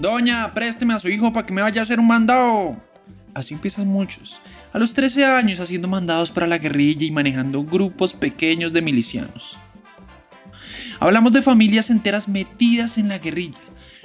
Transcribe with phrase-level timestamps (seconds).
[0.00, 2.76] Doña, présteme a su hijo para que me vaya a hacer un mandado.
[3.34, 4.40] Así empiezan muchos.
[4.72, 9.56] A los 13 años haciendo mandados para la guerrilla y manejando grupos pequeños de milicianos.
[11.00, 13.58] Hablamos de familias enteras metidas en la guerrilla.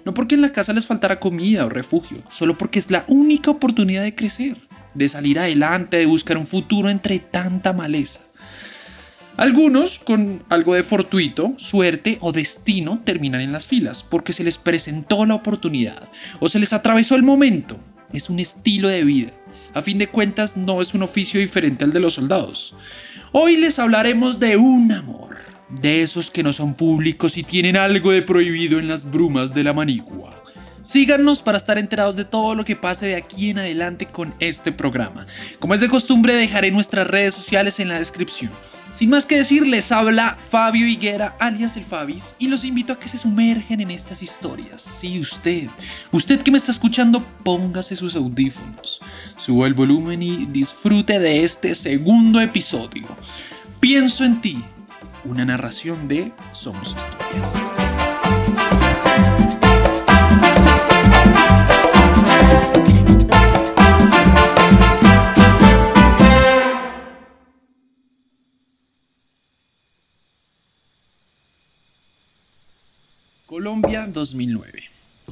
[0.06, 3.52] No porque en la casa les faltara comida o refugio, solo porque es la única
[3.52, 4.58] oportunidad de crecer,
[4.94, 8.22] de salir adelante, de buscar un futuro entre tanta maleza.
[9.38, 14.60] Algunos, con algo de fortuito, suerte o destino, terminan en las filas porque se les
[14.60, 16.08] presentó la oportunidad
[16.40, 17.80] o se les atravesó el momento.
[18.12, 19.32] Es un estilo de vida.
[19.74, 22.76] A fin de cuentas, no es un oficio diferente al de los soldados.
[23.32, 25.38] Hoy les hablaremos de un amor,
[25.82, 29.64] de esos que no son públicos y tienen algo de prohibido en las brumas de
[29.64, 30.44] la manigua.
[30.82, 34.72] Síganos para estar enterados de todo lo que pase de aquí en adelante con este
[34.72, 35.26] programa.
[35.60, 38.52] Como es de costumbre, dejaré nuestras redes sociales en la descripción.
[38.94, 43.00] Sin más que decir, les habla Fabio Higuera, alias el Fabis, y los invito a
[43.00, 44.82] que se sumergen en estas historias.
[44.82, 45.68] Sí, usted,
[46.12, 49.02] usted que me está escuchando, póngase sus audífonos,
[49.38, 53.08] suba el volumen y disfrute de este segundo episodio.
[53.80, 54.64] Pienso en ti,
[55.26, 57.52] una narración de Somos Historias.
[73.46, 74.84] Colombia 2009.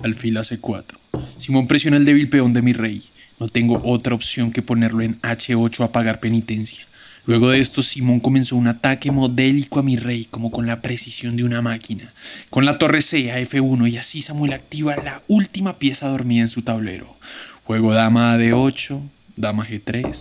[0.03, 0.97] Alfil hace 4.
[1.37, 3.03] Simón presiona el débil peón de mi rey.
[3.39, 6.85] No tengo otra opción que ponerlo en H8 a pagar penitencia.
[7.25, 11.37] Luego de esto, Simón comenzó un ataque modélico a mi rey, como con la precisión
[11.37, 12.11] de una máquina.
[12.49, 16.49] Con la torre C a F1 y así Samuel activa la última pieza dormida en
[16.49, 17.15] su tablero.
[17.63, 18.99] Juego dama a D8,
[19.37, 20.15] dama G3,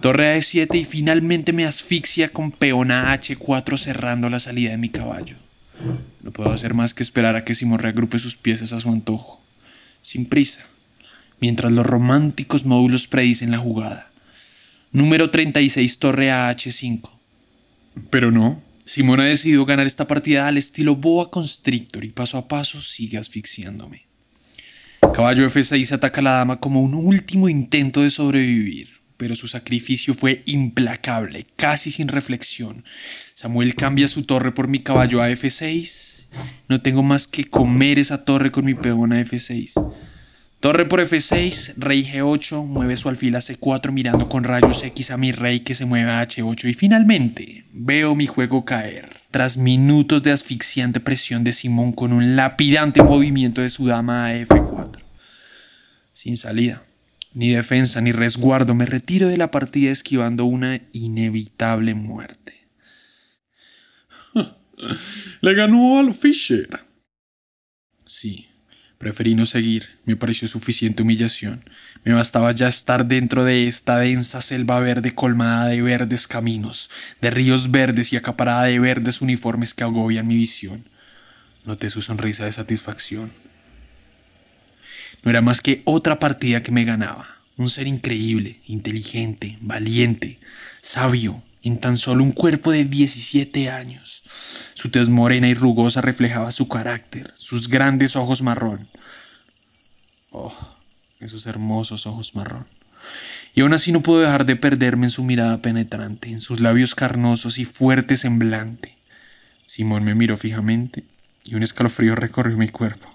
[0.00, 4.78] torre a E7 y finalmente me asfixia con peón a H4 cerrando la salida de
[4.78, 5.36] mi caballo.
[6.22, 9.42] No puedo hacer más que esperar a que Simón reagrupe sus piezas a su antojo,
[10.00, 10.62] sin prisa,
[11.38, 14.10] mientras los románticos módulos predicen la jugada.
[14.94, 17.10] Número 36 Torre a H5.
[18.10, 22.46] Pero no, Simón ha decidido ganar esta partida al estilo Boa Constrictor y paso a
[22.46, 24.02] paso sigue asfixiándome.
[25.00, 30.14] Caballo F6 ataca a la dama como un último intento de sobrevivir pero su sacrificio
[30.14, 32.84] fue implacable, casi sin reflexión.
[33.34, 36.26] Samuel cambia su torre por mi caballo a F6.
[36.68, 39.72] No tengo más que comer esa torre con mi peón a F6.
[40.64, 45.18] Torre por F6, rey G8, mueve su alfil a C4 mirando con rayos X a
[45.18, 49.20] mi rey que se mueve a H8 y finalmente veo mi juego caer.
[49.30, 54.34] Tras minutos de asfixiante presión de Simón con un lapidante movimiento de su dama a
[54.34, 55.00] F4.
[56.14, 56.82] Sin salida.
[57.34, 62.54] Ni defensa ni resguardo, me retiro de la partida esquivando una inevitable muerte.
[65.42, 66.80] Le ganó a Fisher.
[68.06, 68.48] Sí,
[69.04, 71.62] preferí no seguir, me pareció suficiente humillación.
[72.04, 76.88] Me bastaba ya estar dentro de esta densa selva verde colmada de verdes caminos,
[77.20, 80.84] de ríos verdes y acaparada de verdes uniformes que agobian mi visión.
[81.66, 83.30] Noté su sonrisa de satisfacción.
[85.22, 87.28] No era más que otra partida que me ganaba.
[87.58, 90.38] Un ser increíble, inteligente, valiente,
[90.80, 94.23] sabio, en tan solo un cuerpo de 17 años.
[94.84, 98.86] Su tez morena y rugosa reflejaba su carácter, sus grandes ojos marrón.
[100.30, 100.54] Oh,
[101.20, 102.66] esos hermosos ojos marrón.
[103.54, 106.94] Y aún así no puedo dejar de perderme en su mirada penetrante, en sus labios
[106.94, 108.94] carnosos y fuerte semblante.
[109.64, 111.02] Simón me miró fijamente
[111.44, 113.08] y un escalofrío recorrió mi cuerpo.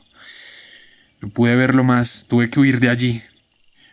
[1.22, 3.22] No pude verlo más, tuve que huir de allí.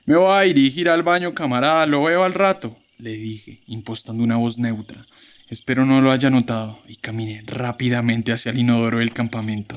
[0.07, 4.37] Me voy a dirigir al baño, camarada, lo veo al rato, le dije, impostando una
[4.37, 5.05] voz neutra.
[5.49, 9.77] Espero no lo haya notado, y caminé rápidamente hacia el inodoro del campamento.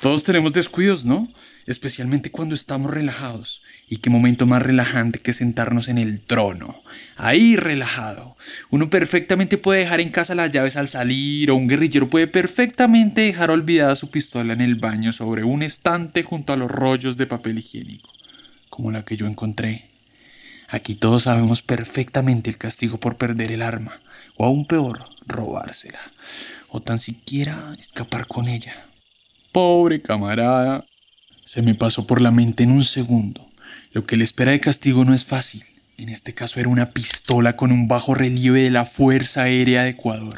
[0.00, 1.28] Todos tenemos descuidos, ¿no?
[1.66, 3.62] especialmente cuando estamos relajados.
[3.88, 6.82] Y qué momento más relajante que sentarnos en el trono,
[7.16, 8.36] ahí relajado.
[8.70, 13.22] Uno perfectamente puede dejar en casa las llaves al salir, o un guerrillero puede perfectamente
[13.22, 17.26] dejar olvidada su pistola en el baño sobre un estante junto a los rollos de
[17.26, 18.10] papel higiénico,
[18.70, 19.93] como la que yo encontré.
[20.74, 24.00] Aquí todos sabemos perfectamente el castigo por perder el arma,
[24.36, 26.00] o aún peor, robársela,
[26.68, 28.74] o tan siquiera escapar con ella.
[29.52, 30.84] Pobre camarada,
[31.44, 33.46] se me pasó por la mente en un segundo.
[33.92, 35.62] Lo que le espera de castigo no es fácil.
[35.96, 39.90] En este caso era una pistola con un bajo relieve de la Fuerza Aérea de
[39.90, 40.34] Ecuador.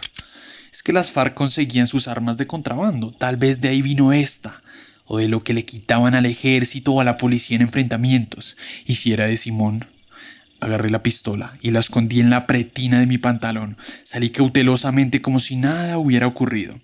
[0.71, 3.11] es que las FARC conseguían sus armas de contrabando.
[3.11, 4.63] Tal vez de ahí vino esta,
[5.07, 8.59] o de lo que le quitaban al ejército o a la policía en enfrentamientos.
[8.85, 9.96] Y si era de Simón.
[10.61, 13.77] Agarré la pistola y la escondí en la pretina de mi pantalón.
[14.05, 16.75] Salí cautelosamente como si nada hubiera ocurrido.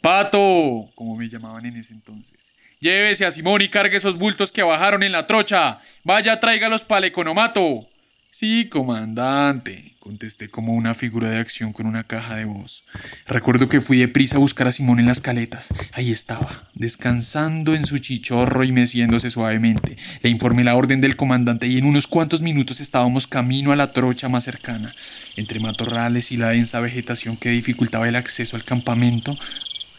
[0.00, 2.52] Pato, como me llamaban en ese entonces.
[2.80, 5.80] Llévese a Simón y cargue esos bultos que bajaron en la trocha.
[6.02, 7.89] Vaya, tráigalos para el economato.
[8.32, 12.84] Sí, comandante, contesté como una figura de acción con una caja de voz.
[13.26, 15.74] Recuerdo que fui deprisa a buscar a Simón en las caletas.
[15.92, 19.96] Ahí estaba, descansando en su chichorro y meciéndose suavemente.
[20.22, 23.92] Le informé la orden del comandante y en unos cuantos minutos estábamos camino a la
[23.92, 24.94] trocha más cercana.
[25.36, 29.36] Entre matorrales y la densa vegetación que dificultaba el acceso al campamento,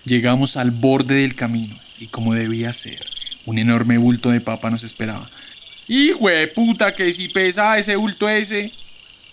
[0.06, 3.06] llegamos al borde del camino y como debía ser,
[3.46, 5.30] un enorme bulto de papa nos esperaba.
[5.94, 8.72] Hijo de puta, que si pesa ese bulto ese.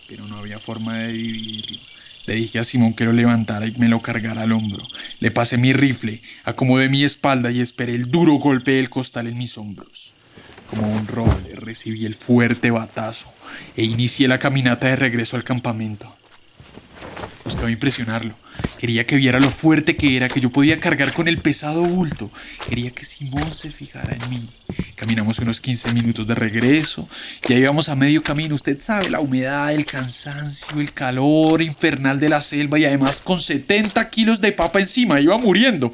[0.08, 1.78] Pero no había forma de dividirlo.
[2.26, 4.84] Le dije a Simón que lo levantara y me lo cargara al hombro.
[5.20, 9.38] Le pasé mi rifle, acomodé mi espalda y esperé el duro golpe del costal en
[9.38, 10.12] mis hombros.
[10.69, 13.32] Como un roble recibí el fuerte batazo
[13.76, 16.12] e inicié la caminata de regreso al campamento.
[17.49, 18.35] Buscaba impresionarlo.
[18.77, 22.31] Quería que viera lo fuerte que era, que yo podía cargar con el pesado bulto.
[22.69, 24.50] Quería que Simón se fijara en mí.
[24.97, 27.09] Caminamos unos 15 minutos de regreso.
[27.49, 28.55] Ya íbamos a medio camino.
[28.55, 33.41] Usted sabe, la humedad, el cansancio, el calor infernal de la selva y además con
[33.41, 35.19] 70 kilos de papa encima.
[35.19, 35.91] Iba muriendo.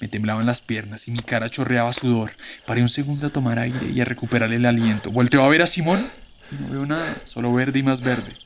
[0.00, 2.32] Me temblaban las piernas y mi cara chorreaba sudor.
[2.64, 5.10] Paré un segundo a tomar aire y a recuperar el aliento.
[5.10, 6.02] Volteo a ver a Simón
[6.50, 8.45] y no veo nada, solo verde y más verde.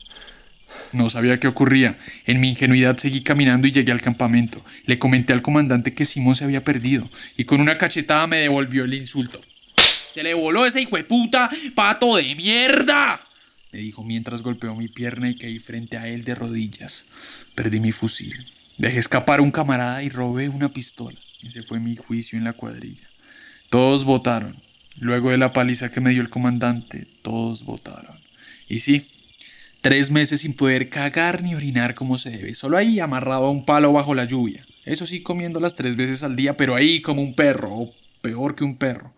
[0.93, 1.97] No sabía qué ocurría.
[2.25, 4.63] En mi ingenuidad seguí caminando y llegué al campamento.
[4.85, 8.83] Le comenté al comandante que Simón se había perdido y con una cachetada me devolvió
[8.83, 9.41] el insulto.
[9.75, 13.25] Se le voló ese hijo de puta, pato de mierda.
[13.71, 17.05] Me dijo mientras golpeó mi pierna y caí frente a él de rodillas.
[17.55, 18.35] Perdí mi fusil.
[18.77, 21.17] Dejé escapar a un camarada y robé una pistola.
[21.41, 23.07] Ese fue mi juicio en la cuadrilla.
[23.69, 24.57] Todos votaron.
[24.99, 28.17] Luego de la paliza que me dio el comandante, todos votaron.
[28.67, 29.07] Y sí,
[29.81, 33.65] Tres meses sin poder cagar ni orinar como se debe, solo ahí amarrado a un
[33.65, 34.65] palo bajo la lluvia.
[34.85, 38.63] Eso sí, comiéndolas tres veces al día, pero ahí como un perro, o peor que
[38.63, 39.13] un perro.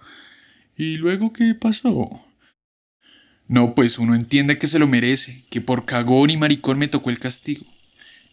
[0.77, 2.25] ¿Y luego qué pasó?
[3.48, 7.10] No, pues uno entiende que se lo merece, que por cagón y maricón me tocó
[7.10, 7.65] el castigo.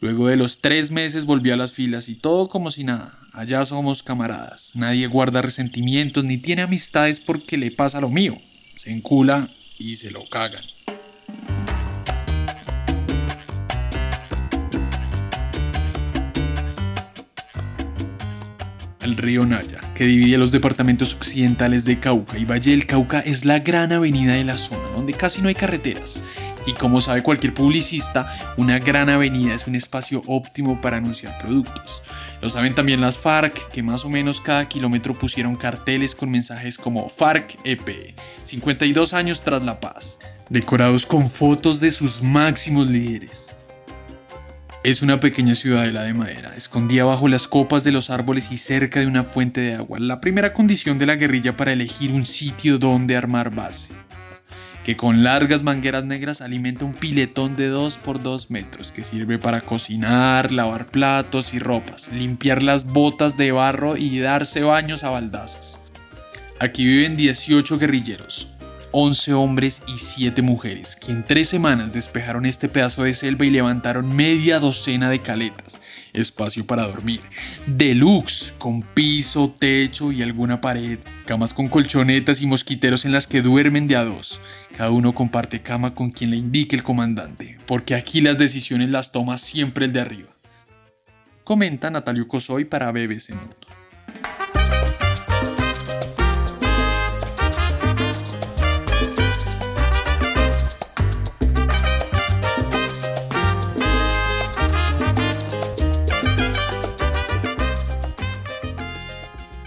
[0.00, 3.18] Luego de los tres meses volví a las filas y todo como si nada.
[3.32, 4.70] Allá somos camaradas.
[4.74, 8.38] Nadie guarda resentimientos ni tiene amistades porque le pasa lo mío.
[8.76, 10.64] Se encula y se lo cagan.
[19.00, 23.44] El río Naya, que divide los departamentos occidentales de Cauca y Valle del Cauca, es
[23.44, 26.20] la gran avenida de la zona, donde casi no hay carreteras.
[26.66, 32.02] Y como sabe cualquier publicista, una gran avenida es un espacio óptimo para anunciar productos.
[32.42, 36.76] Lo saben también las FARC, que más o menos cada kilómetro pusieron carteles con mensajes
[36.76, 40.18] como FARC EP, 52 años tras la paz,
[40.48, 43.54] decorados con fotos de sus máximos líderes.
[44.82, 49.00] Es una pequeña ciudadela de madera, escondida bajo las copas de los árboles y cerca
[49.00, 52.78] de una fuente de agua, la primera condición de la guerrilla para elegir un sitio
[52.78, 53.92] donde armar base,
[54.82, 59.38] que con largas mangueras negras alimenta un piletón de 2 por 2 metros que sirve
[59.38, 65.10] para cocinar, lavar platos y ropas, limpiar las botas de barro y darse baños a
[65.10, 65.76] baldazos.
[66.58, 68.48] Aquí viven 18 guerrilleros,
[68.92, 73.50] 11 hombres y 7 mujeres, que en tres semanas despejaron este pedazo de selva y
[73.50, 75.80] levantaron media docena de caletas,
[76.12, 77.20] espacio para dormir,
[77.66, 83.42] deluxe, con piso, techo y alguna pared, camas con colchonetas y mosquiteros en las que
[83.42, 84.40] duermen de a dos.
[84.76, 89.12] Cada uno comparte cama con quien le indique el comandante, porque aquí las decisiones las
[89.12, 90.28] toma siempre el de arriba.
[91.44, 93.79] Comenta Natalio Cosoy para BBC Mundo.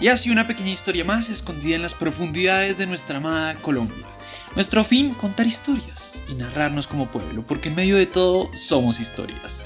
[0.03, 4.05] Y así una pequeña historia más escondida en las profundidades de nuestra amada Colombia.
[4.53, 9.63] Nuestro fin, contar historias y narrarnos como pueblo, porque en medio de todo somos historias.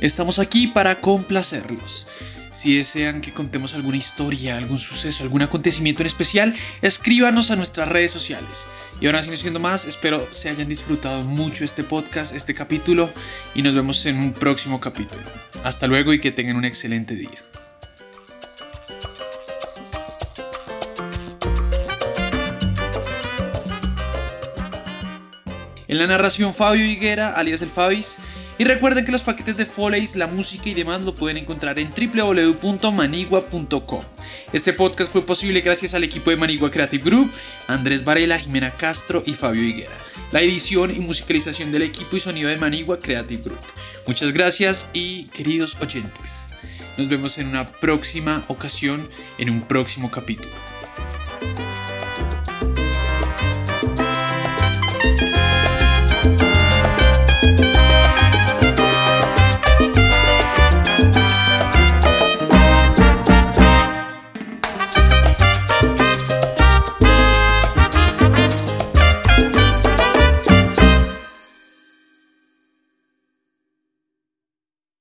[0.00, 2.08] Estamos aquí para complacerlos.
[2.52, 7.88] Si desean que contemos alguna historia, algún suceso, algún acontecimiento en especial, escríbanos a nuestras
[7.88, 8.66] redes sociales.
[9.00, 13.08] Y ahora, sin siendo más, espero se hayan disfrutado mucho este podcast, este capítulo,
[13.54, 15.22] y nos vemos en un próximo capítulo.
[15.62, 17.40] Hasta luego y que tengan un excelente día.
[25.90, 28.18] En la narración Fabio Higuera, alias el Fabis.
[28.58, 31.90] Y recuerden que los paquetes de Foley's, la música y demás lo pueden encontrar en
[31.90, 34.00] www.manigua.com.
[34.52, 37.32] Este podcast fue posible gracias al equipo de Manigua Creative Group,
[37.66, 39.96] Andrés Varela, Jimena Castro y Fabio Higuera.
[40.30, 43.58] La edición y musicalización del equipo y sonido de Manigua Creative Group.
[44.06, 46.46] Muchas gracias y queridos oyentes.
[46.98, 50.54] Nos vemos en una próxima ocasión, en un próximo capítulo.